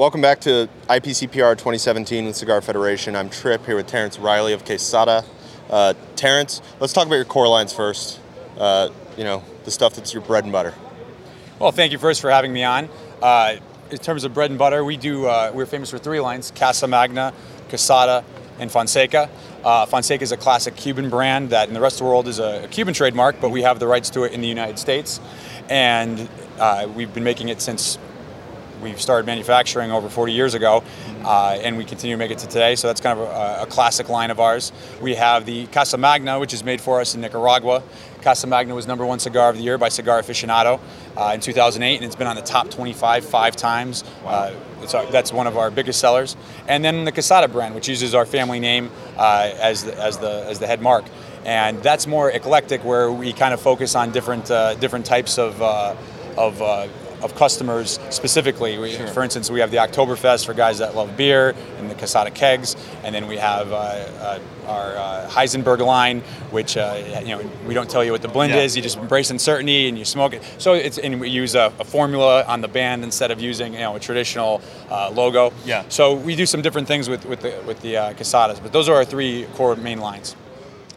[0.00, 3.14] Welcome back to IPCPR 2017 with Cigar Federation.
[3.14, 5.26] I'm Trip here with Terrence Riley of Quesada.
[5.68, 8.18] Uh, Terrence, let's talk about your core lines first.
[8.56, 10.72] Uh, you know, the stuff that's your bread and butter.
[11.58, 12.88] Well, thank you first for having me on.
[13.20, 13.56] Uh,
[13.90, 15.26] in terms of bread and butter, we do.
[15.26, 17.34] Uh, we're famous for three lines: Casa Magna,
[17.68, 18.24] Quesada,
[18.58, 19.28] and Fonseca.
[19.62, 22.38] Uh, Fonseca is a classic Cuban brand that in the rest of the world is
[22.38, 25.20] a, a Cuban trademark, but we have the rights to it in the United States,
[25.68, 26.26] and
[26.58, 27.98] uh, we've been making it since
[28.80, 30.82] we started manufacturing over 40 years ago,
[31.24, 32.76] uh, and we continue to make it to today.
[32.76, 34.72] So that's kind of a, a, classic line of ours.
[35.00, 37.82] We have the Casa Magna, which is made for us in Nicaragua.
[38.22, 40.80] Casa Magna was number one cigar of the year by Cigar Aficionado
[41.16, 44.04] uh, in 2008, and it's been on the top 25 five times.
[44.24, 44.30] Wow.
[44.30, 46.36] Uh, that's one of our biggest sellers.
[46.66, 50.44] And then the Quesada brand, which uses our family name uh, as the, as the
[50.46, 51.04] as the head mark
[51.44, 55.60] and that's more eclectic, where we kind of focus on different uh, different types of
[55.62, 55.94] uh,
[56.36, 56.86] of uh,
[57.22, 58.78] of customers specifically.
[58.78, 59.06] We, sure.
[59.08, 62.76] For instance, we have the Oktoberfest for guys that love beer and the Quesada kegs,
[63.04, 67.74] and then we have uh, uh, our uh, Heisenberg line, which uh, you know we
[67.74, 68.60] don't tell you what the blend yeah.
[68.60, 68.76] is.
[68.76, 70.42] You just embrace uncertainty and you smoke it.
[70.58, 73.80] So it's and we use a, a formula on the band instead of using you
[73.80, 75.52] know a traditional uh, logo.
[75.64, 75.84] Yeah.
[75.88, 78.88] So we do some different things with with the with the uh, Quesadas, but those
[78.88, 80.36] are our three core main lines.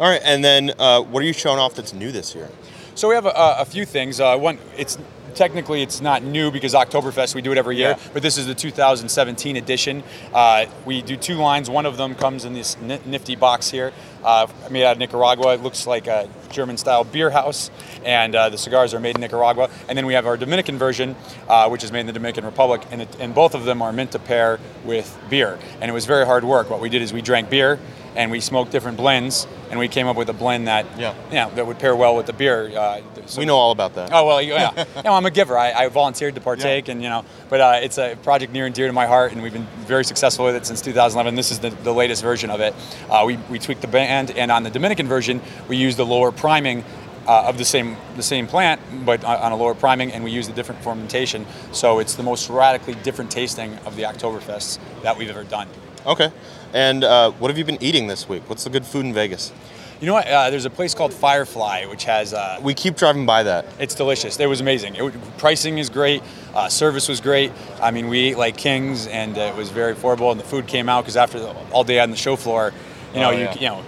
[0.00, 2.48] All right, and then what are you showing off that's new this year?
[2.94, 4.20] So we have a, a few things.
[4.20, 4.96] one, it's
[5.38, 8.08] technically it's not new because Oktoberfest we do it every year, yeah.
[8.12, 10.02] but this is the 2017 edition.
[10.34, 11.70] Uh, we do two lines.
[11.70, 13.92] One of them comes in this nifty box here,
[14.24, 15.54] uh, made out of Nicaragua.
[15.54, 17.70] It looks like a German-style beer house,
[18.04, 19.70] and uh, the cigars are made in Nicaragua.
[19.88, 21.14] And then we have our Dominican version,
[21.48, 23.92] uh, which is made in the Dominican Republic, and, it, and both of them are
[23.92, 25.58] meant to pair with beer.
[25.80, 26.68] And it was very hard work.
[26.68, 27.78] What we did is we drank beer
[28.18, 31.48] and we smoked different blends, and we came up with a blend that yeah, yeah
[31.50, 32.68] that would pair well with the beer.
[32.76, 34.10] Uh, so we know all about that.
[34.12, 34.84] Oh well, yeah.
[34.96, 35.56] you know, I'm a giver.
[35.56, 36.92] I, I volunteered to partake, yeah.
[36.92, 39.40] and you know, but uh, it's a project near and dear to my heart, and
[39.40, 41.36] we've been very successful with it since 2011.
[41.36, 42.74] This is the, the latest version of it.
[43.08, 46.32] Uh, we we tweaked the band, and on the Dominican version, we used the lower
[46.32, 46.84] priming
[47.28, 50.48] uh, of the same the same plant, but on a lower priming, and we use
[50.48, 51.46] a different fermentation.
[51.70, 55.68] So it's the most radically different tasting of the Oktoberfests that we've ever done.
[56.06, 56.30] Okay.
[56.72, 58.42] And uh, what have you been eating this week?
[58.48, 59.52] What's the good food in Vegas?
[60.00, 60.28] You know what?
[60.28, 62.32] Uh, there's a place called Firefly, which has.
[62.32, 63.66] Uh, we keep driving by that.
[63.80, 64.38] It's delicious.
[64.38, 64.94] It was amazing.
[64.94, 66.22] It, pricing is great.
[66.54, 67.50] Uh, service was great.
[67.82, 70.30] I mean, we ate like kings, and it was very affordable.
[70.30, 72.72] And the food came out because after the, all day on the show floor,
[73.12, 73.54] you know, oh, yeah.
[73.54, 73.84] you, you know,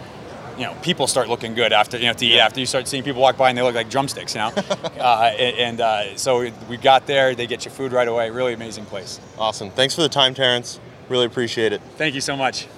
[0.58, 2.34] you know, people start looking good after you know to eat.
[2.34, 2.44] Yeah.
[2.44, 4.52] After you start seeing people walk by and they look like drumsticks, you know.
[4.98, 7.36] uh, and uh, so we got there.
[7.36, 8.30] They get you food right away.
[8.30, 9.20] Really amazing place.
[9.38, 9.70] Awesome.
[9.70, 10.80] Thanks for the time, Terrence.
[11.10, 11.82] Really appreciate it.
[11.96, 12.68] Thank you so much.